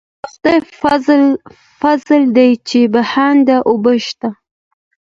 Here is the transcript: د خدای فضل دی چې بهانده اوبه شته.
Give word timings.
د 0.43 0.45
خدای 0.79 1.21
فضل 1.81 2.21
دی 2.37 2.51
چې 2.67 2.79
بهانده 2.93 3.57
اوبه 3.69 3.93
شته. 4.05 4.29